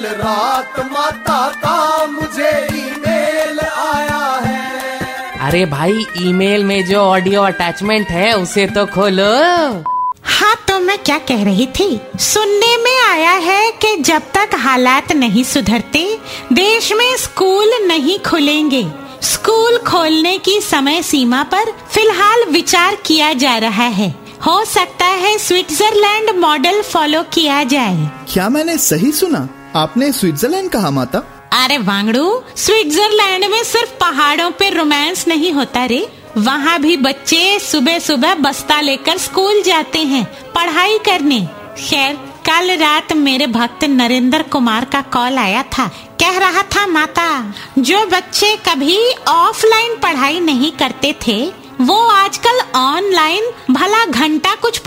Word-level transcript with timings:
कल 0.00 0.06
रात 0.08 0.78
माता 0.92 1.40
का 1.54 2.06
मुझे 2.06 2.50
ईमेल 2.74 3.58
आया 3.60 4.20
है। 4.44 5.38
अरे 5.38 5.64
भाई 5.66 6.04
ईमेल 6.18 6.64
में 6.64 6.84
जो 6.86 7.00
ऑडियो 7.00 7.42
अटैचमेंट 7.42 8.08
है 8.08 8.32
उसे 8.32 8.66
तो 8.66 8.84
खोलो। 8.86 9.24
हाँ 10.28 10.54
तो 10.68 10.78
मैं 10.80 10.96
क्या 10.98 11.18
कह 11.28 11.44
रही 11.44 11.66
थी? 11.78 12.00
सुनने 12.20 12.76
में 12.76 12.96
आया 13.02 13.32
है 13.48 13.70
कि 13.82 13.96
जब 14.02 14.32
तक 14.34 14.56
हालात 14.56 15.12
नहीं 15.12 15.44
सुधरते 15.44 16.04
देश 16.52 16.92
में 16.92 17.16
स्कूल 17.16 17.74
नहीं 17.86 18.18
खुलेंगे। 18.20 18.84
स्कूल 19.26 19.78
खोलने 19.86 20.36
की 20.38 20.60
समय 20.60 21.02
सीमा 21.02 21.42
पर 21.44 21.72
फ़िलहाल 21.92 22.44
विचार 22.50 22.96
किया 23.06 23.32
जा 23.36 23.56
रहा 23.58 23.86
है। 24.00 24.14
हो 24.46 24.64
सकता 24.64 25.06
है 25.22 25.38
स्विट्जरलैंड 25.38 26.38
मॉडल 26.38 26.82
फॉलो 26.82 27.22
किया 27.34 27.62
जाए। 27.64 28.10
क्या 28.32 28.48
मैंने 28.48 28.78
सही 28.80 29.12
सुना? 29.12 29.48
आपने 29.76 30.12
स्विट्जरलैंड 30.12 30.70
कहा, 30.70 30.90
माता। 30.90 31.18
अरे 31.52 31.78
वांगड़ू, 31.78 32.42
स्विट्जरलैंड 32.56 33.44
में 33.44 33.64
सिर्फ़ 33.64 33.90
पहाड़ों 33.90 34.50
पे 34.50 34.70
रोमांस 34.70 35.28
नहीं 35.28 35.52
होता 35.52 35.84
रे। 35.84 36.12
वहाँ 36.36 36.78
भी 36.80 36.96
बच्चे 36.96 37.58
सुबह 37.58 37.98
सुबह 37.98 38.34
बस्ता 38.34 38.80
लेकर 38.80 39.18
स्कूल 39.18 39.62
जाते 39.62 39.98
हैं, 39.98 40.24
पढ़ाई 40.52 40.98
करने। 40.98 41.40
खैर, 41.78 42.14
कल 42.16 42.76
रात 42.76 43.12
मेरे 43.12 43.46
भक्त 43.46 43.84
नरेंद्र 43.84 44.42
कुमार 44.42 44.84
का 44.84 45.00
कॉल 45.00 45.38
आया 45.38 45.62
था। 45.62 45.86
कह 46.20 46.38
रहा 46.38 46.62
था, 46.62 46.86
माता, 46.86 47.54
जो 47.78 48.06
बच्चे 48.06 48.56
कभी 48.56 49.14
ऑफलाइन 49.28 49.96
पढ़ाई 49.96 50.40
नहीं 50.40 50.72
करते 50.72 51.16
थे, 51.26 51.52
वो 51.80 52.06
आजकल 52.06 52.60
ऑनलाइन 52.74 53.50
भला 53.70 54.04
घंटा 54.04 54.54
कुछ 54.54 54.78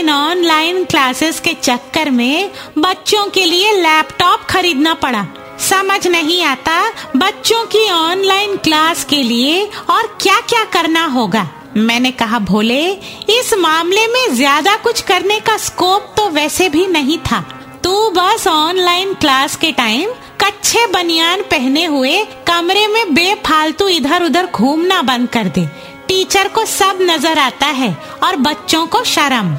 लेकिन 0.00 0.12
ऑनलाइन 0.12 0.84
क्लासेस 0.84 1.38
के 1.40 1.52
चक्कर 1.54 2.10
में 2.10 2.50
बच्चों 2.78 3.24
के 3.30 3.44
लिए 3.44 3.72
लैपटॉप 3.72 4.44
खरीदना 4.50 4.94
पड़ा। 4.94 5.24
समझ 5.60 6.06
नहीं 6.06 6.42
आता 6.44 6.76
बच्चों 7.16 7.64
की 7.66 7.84
ऑनलाइन 7.90 8.56
क्लास 8.58 9.04
के 9.04 9.22
लिए 9.22 9.64
और 9.90 10.06
क्या 10.22 10.38
क्या 10.42 10.64
करना 10.72 11.04
होगा। 11.06 11.46
मैंने 11.76 12.10
कहा, 12.12 12.38
भोले, 12.40 12.90
इस 13.30 13.52
मामले 13.58 14.06
में 14.06 14.34
ज़्यादा 14.34 14.76
कुछ 14.78 15.02
करने 15.02 15.38
का 15.40 15.56
स्कोप 15.58 16.14
तो 16.16 16.28
वैसे 16.30 16.68
भी 16.68 16.86
नहीं 16.88 17.18
था। 17.20 17.40
तू 17.84 18.10
बस 18.10 18.46
ऑनलाइन 18.48 19.14
क्लास 19.14 19.56
के 19.56 19.72
टाइम 19.74 20.10
कच्चे 20.42 20.86
बनियान 20.92 21.42
पहने 21.50 21.84
हुए 21.86 22.24
कमरे 22.46 22.86
में 22.86 23.14
बेफालतू 23.14 23.88
इधर 23.90 24.24
उधर 24.24 24.46
घूमना 24.46 25.02
बंद 25.04 25.28
कर 25.28 25.48
दे। 25.48 25.66
टीचर 26.08 26.48
को 26.48 26.64
सब 26.66 26.98
नज़र 27.02 27.38
आता 27.38 27.66
है 27.66 27.96
और 28.24 28.36
बच्चों 28.38 28.86
को 28.86 29.04
शर्म। 29.06 29.56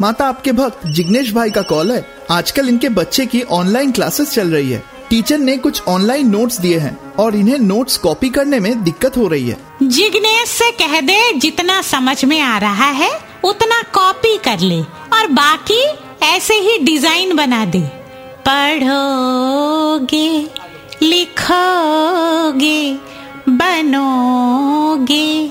माता 0.00 0.24
आपके 0.24 0.52
भक्त 0.52 0.86
जिग्नेश 0.86 1.32
भाई 1.32 1.50
का 1.50 1.62
कॉल 1.62 1.92
है। 1.92 2.06
आजकल 2.30 2.68
इनके 2.68 2.88
बच्चे 2.88 3.26
की 3.26 3.42
ऑनलाइन 3.52 3.92
क्लासेस 3.92 4.32
चल 4.32 4.48
रही 4.48 4.70
है। 4.70 4.82
टीचर 5.10 5.38
ने 5.38 5.56
कुछ 5.56 5.82
ऑनलाइन 5.88 6.28
नोट्स 6.28 6.60
दिए 6.60 6.78
हैं 6.78 7.14
और 7.14 7.36
इन्हें 7.36 7.58
नोट्स 7.58 7.96
कॉपी 7.96 8.28
करने 8.28 8.60
में 8.60 8.84
दिक्कत 8.84 9.16
हो 9.16 9.28
रही 9.28 9.48
है। 9.48 9.56
जिग्नेश 9.82 10.48
से 10.48 10.70
कह 10.70 11.00
दे, 11.00 11.32
जितना 11.32 11.82
समझ 11.82 12.24
में 12.24 12.40
आ 12.40 12.58
रहा 12.58 12.92
है, 12.92 13.20
उतना 13.44 13.82
कॉपी 13.94 14.36
कर 14.36 14.60
ले 14.60 14.82
और 15.12 15.26
बाकी 15.32 15.84
ऐसे 16.26 16.54
ही 16.54 16.78
डिज़ाइन 16.78 17.36
बना 17.36 17.64
दे। 17.64 17.90
पढ़ोगे, 18.48 20.46
लिखोगे, 21.02 22.98
बनोगे 23.48 25.50